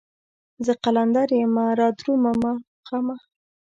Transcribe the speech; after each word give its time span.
زه 0.65 0.73
قلندر 0.83 1.29
يمه 1.41 1.65
رادرومه 1.79 2.51
غمه 2.87 3.17